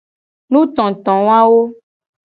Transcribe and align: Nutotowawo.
Nutotowawo. 0.51 1.61